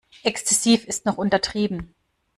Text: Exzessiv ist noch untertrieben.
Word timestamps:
Exzessiv 0.23 0.85
ist 0.85 1.05
noch 1.05 1.19
untertrieben. 1.19 1.93